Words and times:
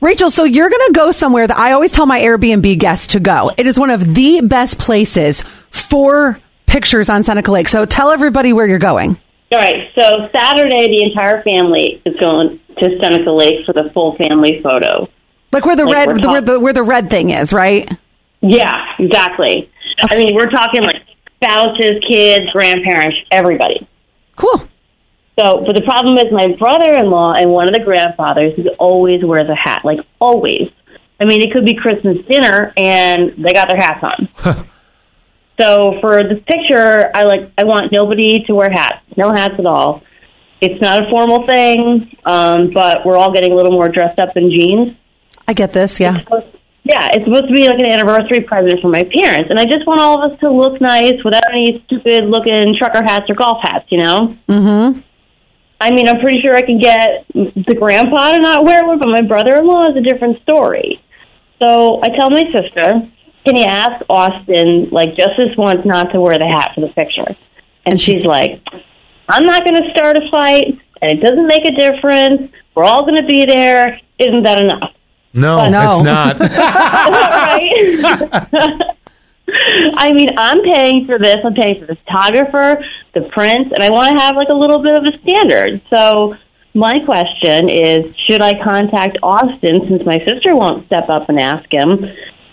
Rachel, 0.00 0.30
so 0.30 0.44
you're 0.44 0.70
going 0.70 0.86
to 0.86 0.92
go 0.92 1.10
somewhere 1.10 1.46
that 1.46 1.56
I 1.56 1.72
always 1.72 1.90
tell 1.90 2.06
my 2.06 2.20
Airbnb 2.20 2.78
guests 2.78 3.08
to 3.08 3.20
go. 3.20 3.50
It 3.56 3.66
is 3.66 3.78
one 3.78 3.90
of 3.90 4.14
the 4.14 4.40
best 4.42 4.78
places 4.78 5.42
for 5.70 6.38
pictures 6.66 7.08
on 7.08 7.22
Seneca 7.22 7.50
Lake. 7.50 7.68
So 7.68 7.84
tell 7.84 8.10
everybody 8.10 8.52
where 8.52 8.66
you're 8.66 8.78
going. 8.78 9.18
All 9.50 9.58
right. 9.58 9.90
So 9.94 10.28
Saturday, 10.32 10.88
the 10.88 11.02
entire 11.02 11.42
family 11.42 12.00
is 12.04 12.14
going 12.16 12.60
to 12.78 13.00
Seneca 13.00 13.30
Lake 13.30 13.64
for 13.66 13.72
the 13.72 13.90
full 13.92 14.14
family 14.16 14.62
photo. 14.62 15.08
Like 15.50 15.64
where 15.64 15.76
the 15.76 15.84
Like 15.84 16.08
red 16.08 16.22
the, 16.22 16.28
where 16.28 16.40
the 16.42 16.60
where 16.60 16.72
the 16.74 16.82
red 16.82 17.10
thing 17.10 17.30
is, 17.30 17.52
right? 17.52 17.90
Yeah, 18.40 18.94
exactly. 18.98 19.70
I 20.02 20.16
mean, 20.16 20.34
we're 20.34 20.50
talking 20.50 20.82
like 20.82 21.02
spouses, 21.36 22.02
kids, 22.08 22.50
grandparents, 22.52 23.16
everybody. 23.30 23.86
Cool. 24.36 24.62
So, 25.38 25.62
but 25.64 25.76
the 25.76 25.82
problem 25.82 26.18
is 26.18 26.32
my 26.32 26.48
brother-in-law 26.58 27.34
and 27.34 27.50
one 27.50 27.68
of 27.68 27.74
the 27.74 27.84
grandfathers 27.84 28.54
he 28.56 28.68
always 28.78 29.24
wears 29.24 29.48
a 29.48 29.54
hat, 29.54 29.84
like 29.84 30.00
always. 30.18 30.68
I 31.20 31.26
mean, 31.26 31.42
it 31.42 31.52
could 31.52 31.64
be 31.64 31.74
Christmas 31.74 32.18
dinner 32.28 32.72
and 32.76 33.34
they 33.38 33.52
got 33.52 33.68
their 33.68 33.78
hats 33.78 34.02
on. 34.02 34.28
so 35.60 35.98
for 36.00 36.22
this 36.24 36.42
picture, 36.46 37.10
I 37.14 37.22
like 37.22 37.52
I 37.56 37.64
want 37.64 37.92
nobody 37.92 38.42
to 38.46 38.54
wear 38.54 38.70
hats, 38.70 39.04
no 39.16 39.32
hats 39.32 39.54
at 39.58 39.66
all. 39.66 40.02
It's 40.60 40.80
not 40.80 41.06
a 41.06 41.10
formal 41.10 41.46
thing, 41.46 42.16
um, 42.24 42.70
but 42.72 43.06
we're 43.06 43.16
all 43.16 43.32
getting 43.32 43.52
a 43.52 43.54
little 43.54 43.72
more 43.72 43.88
dressed 43.88 44.18
up 44.18 44.36
in 44.36 44.50
jeans. 44.50 44.96
I 45.46 45.52
get 45.52 45.72
this, 45.72 46.00
yeah. 46.00 46.20
Yeah, 46.82 47.10
it's 47.12 47.24
supposed 47.24 47.46
to 47.46 47.54
be 47.54 47.68
like 47.68 47.78
an 47.78 47.92
anniversary 47.92 48.40
present 48.40 48.80
for 48.80 48.88
my 48.88 49.04
parents, 49.04 49.50
and 49.50 49.58
I 49.60 49.66
just 49.66 49.86
want 49.86 50.00
all 50.00 50.20
of 50.22 50.32
us 50.32 50.40
to 50.40 50.50
look 50.50 50.80
nice 50.80 51.22
without 51.22 51.44
any 51.52 51.82
stupid 51.86 52.24
looking 52.24 52.74
trucker 52.76 53.02
hats 53.04 53.30
or 53.30 53.34
golf 53.34 53.58
hats, 53.62 53.86
you 53.90 53.98
know. 53.98 54.36
Mhm. 54.48 55.02
I 55.80 55.92
mean, 55.92 56.08
I'm 56.08 56.18
pretty 56.20 56.40
sure 56.40 56.54
I 56.56 56.62
can 56.62 56.78
get 56.78 57.24
the 57.34 57.74
grandpa 57.78 58.32
to 58.32 58.38
not 58.40 58.64
wear 58.64 58.84
one, 58.84 58.98
but 58.98 59.08
my 59.08 59.22
brother-in-law 59.22 59.90
is 59.90 59.96
a 59.96 60.00
different 60.00 60.42
story. 60.42 61.00
So 61.60 62.00
I 62.02 62.08
tell 62.18 62.30
my 62.30 62.42
sister, 62.52 63.08
"Can 63.44 63.56
you 63.56 63.64
ask 63.64 64.04
Austin, 64.10 64.88
like, 64.90 65.16
just 65.16 65.30
this 65.38 65.56
once, 65.56 65.84
not 65.84 66.10
to 66.12 66.20
wear 66.20 66.36
the 66.38 66.46
hat 66.46 66.72
for 66.74 66.80
the 66.80 66.88
picture?" 66.88 67.36
And 67.86 68.00
she's 68.00 68.26
like, 68.26 68.60
"I'm 69.28 69.44
not 69.44 69.64
going 69.64 69.76
to 69.76 69.88
start 69.96 70.18
a 70.18 70.28
fight, 70.30 70.78
and 71.00 71.12
it 71.12 71.20
doesn't 71.22 71.46
make 71.46 71.64
a 71.66 71.72
difference. 71.72 72.50
We're 72.74 72.84
all 72.84 73.02
going 73.02 73.18
to 73.18 73.26
be 73.26 73.44
there. 73.44 74.00
Isn't 74.18 74.42
that 74.42 74.58
enough?" 74.60 74.92
No, 75.32 75.68
No. 75.68 75.86
it's 75.88 76.00
not. 76.00 76.40
right? 76.40 78.82
I 79.96 80.12
mean, 80.12 80.28
I'm 80.36 80.62
paying 80.62 81.06
for 81.06 81.18
this. 81.18 81.36
I'm 81.44 81.54
paying 81.54 81.80
for 81.80 81.86
the 81.86 81.96
photographer, 81.96 82.84
the 83.14 83.28
prints, 83.32 83.72
and 83.74 83.82
I 83.82 83.90
want 83.90 84.16
to 84.16 84.24
have 84.24 84.36
like 84.36 84.48
a 84.48 84.56
little 84.56 84.82
bit 84.82 84.98
of 84.98 85.04
a 85.04 85.18
standard. 85.22 85.80
So, 85.92 86.36
my 86.74 86.94
question 87.04 87.68
is: 87.68 88.14
Should 88.28 88.42
I 88.42 88.62
contact 88.62 89.18
Austin 89.22 89.88
since 89.88 90.04
my 90.04 90.18
sister 90.26 90.54
won't 90.54 90.86
step 90.86 91.08
up 91.08 91.28
and 91.28 91.38
ask 91.40 91.66
him? 91.72 92.04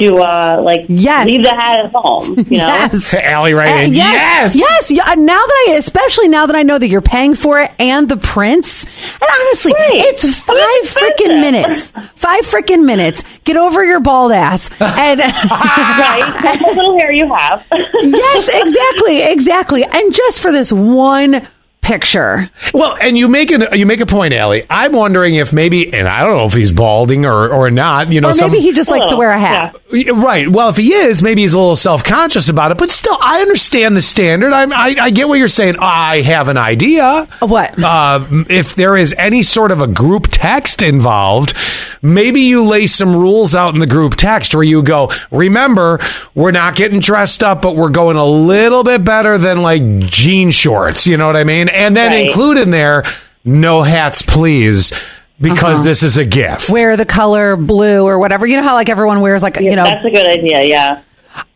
To 0.00 0.16
uh, 0.16 0.60
like 0.64 0.86
Yes. 0.88 1.26
leave 1.26 1.42
the 1.42 1.50
hat 1.50 1.80
at 1.84 1.92
home, 1.94 2.34
you 2.48 2.58
know? 2.58 2.66
Yes. 2.68 3.12
Allie 3.14 3.52
right 3.52 3.70
Uh, 3.74 3.86
in. 3.86 3.94
yes, 3.94 4.56
yes. 4.56 4.90
Yeah, 4.90 5.14
Now 5.16 5.38
that 5.44 5.66
I, 5.70 5.74
especially 5.78 6.28
now 6.28 6.46
that 6.46 6.56
I 6.56 6.62
know 6.62 6.78
that 6.78 6.88
you're 6.88 7.02
paying 7.02 7.34
for 7.34 7.60
it 7.60 7.72
and 7.78 8.08
the 8.08 8.16
prints, 8.16 8.84
and 9.12 9.22
honestly, 9.22 9.72
Right. 9.74 9.90
it's 9.94 10.38
five 10.40 10.56
freaking 10.84 11.40
minutes. 11.40 11.92
Five 12.14 12.40
freaking 12.42 12.84
minutes. 12.86 13.24
Get 13.44 13.56
over 13.56 13.84
your 13.84 14.00
bald 14.00 14.32
ass. 14.32 14.70
And 14.80 15.20
right? 15.50 16.58
What 16.62 16.76
little 16.76 16.98
hair 16.98 17.12
you 17.12 17.32
have. 17.34 17.66
yes, 18.02 18.48
exactly, 18.52 19.22
exactly. 19.30 19.84
And 19.84 20.12
just 20.12 20.40
for 20.40 20.50
this 20.52 20.72
one 20.72 21.46
picture, 21.90 22.48
Well, 22.72 22.96
and 23.00 23.18
you 23.18 23.26
make 23.26 23.50
an 23.50 23.66
you 23.72 23.84
make 23.84 24.00
a 24.00 24.06
point, 24.06 24.32
Allie. 24.32 24.64
I'm 24.70 24.92
wondering 24.92 25.34
if 25.34 25.52
maybe, 25.52 25.92
and 25.92 26.06
I 26.08 26.22
don't 26.22 26.36
know 26.36 26.44
if 26.46 26.54
he's 26.54 26.72
balding 26.72 27.26
or 27.26 27.48
or 27.52 27.68
not. 27.70 28.12
You 28.12 28.20
know, 28.20 28.28
or 28.28 28.34
some, 28.34 28.50
maybe 28.50 28.62
he 28.62 28.72
just 28.72 28.90
likes 28.90 29.08
to 29.08 29.14
Oh, 29.14 29.18
wear 29.18 29.30
a 29.32 29.38
hat. 29.38 29.76
Right. 29.92 30.48
Well, 30.48 30.68
if 30.68 30.76
he 30.76 30.92
is, 30.92 31.20
maybe 31.20 31.40
he's 31.42 31.52
a 31.52 31.58
little 31.58 31.74
self 31.74 32.04
conscious 32.04 32.48
about 32.48 32.70
it. 32.70 32.78
But 32.78 32.90
still, 32.90 33.18
I 33.20 33.40
understand 33.42 33.96
the 33.96 34.02
standard. 34.02 34.52
I'm, 34.52 34.72
I 34.72 34.94
I 35.00 35.10
get 35.10 35.26
what 35.28 35.38
you're 35.40 35.48
saying. 35.48 35.76
I 35.80 36.20
have 36.22 36.46
an 36.48 36.56
idea. 36.56 37.26
What? 37.40 37.74
Uh, 37.82 38.24
if 38.48 38.76
there 38.76 38.96
is 38.96 39.12
any 39.18 39.42
sort 39.42 39.72
of 39.72 39.80
a 39.80 39.88
group 39.88 40.28
text 40.30 40.82
involved, 40.82 41.54
maybe 42.02 42.40
you 42.40 42.62
lay 42.64 42.86
some 42.86 43.16
rules 43.16 43.54
out 43.56 43.74
in 43.74 43.80
the 43.80 43.86
group 43.86 44.14
text 44.14 44.54
where 44.54 44.62
you 44.62 44.82
go, 44.82 45.10
remember, 45.32 45.98
we're 46.36 46.52
not 46.52 46.76
getting 46.76 47.00
dressed 47.00 47.42
up, 47.42 47.60
but 47.60 47.74
we're 47.74 47.88
going 47.90 48.16
a 48.16 48.24
little 48.24 48.84
bit 48.84 49.04
better 49.04 49.38
than 49.38 49.62
like 49.62 49.82
jean 50.00 50.50
shorts. 50.52 51.06
You 51.06 51.16
know 51.16 51.26
what 51.26 51.36
I 51.36 51.42
mean? 51.44 51.68
And 51.80 51.96
then 51.96 52.10
Right. 52.12 52.26
include 52.28 52.58
in 52.58 52.70
there, 52.70 53.04
no 53.44 53.82
hats, 53.82 54.22
please, 54.22 54.92
because 55.40 55.78
Uh-huh. 55.80 55.88
this 55.88 56.02
is 56.02 56.18
a 56.18 56.24
gift. 56.24 56.68
Wear 56.68 56.96
the 56.96 57.04
color 57.06 57.56
blue 57.56 58.04
or 58.06 58.18
whatever. 58.18 58.46
You 58.46 58.56
know 58.56 58.62
how 58.62 58.74
like 58.74 58.88
everyone 58.88 59.20
wears 59.20 59.42
like 59.42 59.58
you 59.60 59.74
know 59.76 59.84
That's 59.84 60.04
a 60.04 60.10
good 60.10 60.26
idea, 60.26 60.62
yeah. 60.64 61.00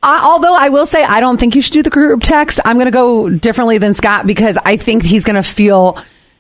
I, 0.03 0.23
although 0.25 0.55
I 0.55 0.69
will 0.69 0.87
say 0.87 1.03
I 1.05 1.21
don't 1.21 1.39
think 1.39 1.55
you 1.55 1.61
should 1.63 1.73
do 1.75 1.83
the 1.83 1.91
group 1.91 2.23
text. 2.23 2.61
I'm 2.65 2.77
going 2.77 2.87
to 2.87 2.93
go 2.93 3.29
differently 3.29 3.77
than 3.79 3.93
Scott 3.93 4.27
because 4.27 4.57
I 4.65 4.77
think 4.77 5.03
he's 5.05 5.25
going 5.25 5.37
to 5.37 5.43
feel 5.43 5.99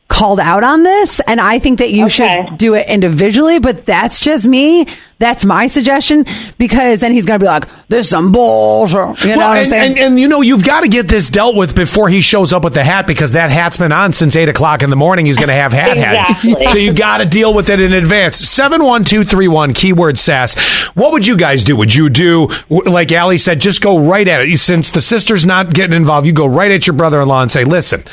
called 0.09 0.39
out 0.39 0.63
on 0.63 0.83
this 0.83 1.19
and 1.27 1.41
I 1.41 1.59
think 1.59 1.79
that 1.79 1.91
you 1.91 2.05
Okay. 2.07 2.45
should 2.47 2.59
do 2.59 2.75
it 2.75 2.87
individually, 2.89 3.59
but 3.59 3.87
that's 3.87 4.21
just 4.21 4.47
me. 4.47 4.87
That's 5.19 5.45
my 5.47 5.67
suggestion 5.67 6.27
because 6.59 7.01
then 7.01 7.13
he's 7.13 7.25
going 7.25 7.41
to 7.41 7.45
be 7.45 7.49
like, 7.49 7.65
this 7.89 8.01
is 8.07 8.11
some 8.11 8.31
bullshit. 8.31 8.95
You 9.25 9.31
know 9.31 9.37
Well, 9.39 9.49
what 9.49 9.57
I'm 9.57 9.57
and, 9.63 9.69
saying? 9.69 9.91
and, 9.93 9.99
and 10.01 10.21
you 10.21 10.29
know 10.29 10.43
you've 10.43 10.65
got 10.65 10.81
to 10.83 10.89
get 10.89 11.09
this 11.09 11.31
dealt 11.31 11.57
with 11.57 11.75
before 11.75 12.09
he 12.11 12.21
shows 12.21 12.53
up 12.53 12.65
with 12.65 12.75
the 12.75 12.85
hat 12.85 13.07
because 13.07 13.33
that 13.33 13.51
hat's 13.51 13.79
been 13.79 13.93
on 13.93 14.13
since 14.13 14.37
eight 14.37 14.49
o'clock 14.51 14.83
in 14.83 14.91
the 14.91 14.97
morning. 14.97 15.25
He's 15.25 15.37
going 15.39 15.49
to 15.49 15.55
have 15.55 15.73
hat 15.73 15.97
Exactly. 15.97 16.51
hat, 16.65 16.69
so 16.73 16.79
you 16.79 16.93
got 16.93 17.19
to 17.19 17.25
deal 17.25 17.55
with 17.55 17.71
it 17.71 17.81
in 17.81 17.93
advance. 17.95 18.37
Seven 18.37 18.85
one 18.85 19.05
two 19.05 19.25
three 19.25 19.49
one 19.49 19.73
keyword 19.73 20.19
sass. 20.19 20.55
What 20.95 21.13
would 21.13 21.27
you 21.27 21.37
guys 21.39 21.65
do? 21.65 21.77
Would 21.77 21.95
you 21.95 22.11
do 22.11 22.49
like 22.69 23.11
Allie 23.11 23.39
said? 23.39 23.61
Just 23.61 23.81
go 23.81 23.99
right 23.99 24.29
at 24.29 24.43
it. 24.43 24.59
Since 24.59 24.91
the 24.91 25.01
sister's 25.01 25.47
not 25.47 25.73
getting 25.73 25.97
involved, 25.97 26.27
you 26.27 26.33
go 26.35 26.47
right 26.47 26.71
at 26.71 26.87
your 26.87 26.95
brother-in-law 26.95 27.43
and 27.43 27.51
say, 27.51 27.65
"Listen." 27.65 28.05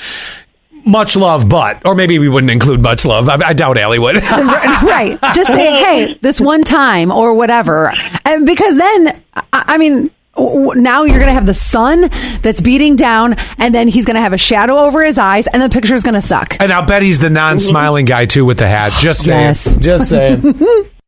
Much 0.86 1.16
love, 1.16 1.48
but, 1.48 1.86
or 1.86 1.96
maybe 1.96 2.18
we 2.20 2.30
wouldn't 2.30 2.52
include 2.52 2.82
much 2.82 3.06
love. 3.06 3.30
I, 3.30 3.38
I 3.46 3.54
doubt 3.54 3.78
Allie 3.78 4.00
would. 4.00 4.16
right. 4.24 5.18
Just 5.34 5.48
say, 5.48 5.72
hey, 5.80 6.18
this 6.22 6.42
one 6.42 6.64
time 6.64 7.12
or 7.12 7.34
whatever. 7.34 7.94
And 8.26 8.46
because 8.46 8.78
then, 8.78 9.22
I, 9.34 9.44
I 9.54 9.78
mean, 9.78 10.10
now 10.38 11.04
you're 11.04 11.20
going 11.20 11.28
to 11.28 11.34
have 11.34 11.46
the 11.46 11.54
sun 11.54 12.10
that's 12.42 12.62
beating 12.62 12.96
down, 12.96 13.36
and 13.58 13.76
then 13.76 13.88
he's 13.88 14.06
going 14.06 14.16
to 14.16 14.22
have 14.22 14.34
a 14.34 14.38
shadow 14.38 14.78
over 14.78 15.04
his 15.04 15.18
eyes, 15.18 15.46
and 15.48 15.62
the 15.62 15.70
picture's 15.70 16.04
going 16.04 16.16
to 16.16 16.22
suck. 16.22 16.56
and 16.60 16.72
I'll 16.72 16.86
bet 16.86 17.02
he's 17.02 17.20
the 17.20 17.30
non-smiling 17.30 18.06
guy 18.06 18.26
too 18.26 18.46
with 18.46 18.58
the 18.58 18.68
hat. 18.68 18.94
Just 18.94 19.26
saying. 19.26 19.40
Yes. 19.42 19.78
Just 19.78 20.10
saying. 20.10 20.42